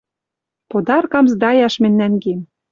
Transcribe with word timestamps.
Подаркам 0.69 1.25
сдаяш 1.33 1.73
мӹнь 1.81 1.97
нӓнгем! 1.99 2.39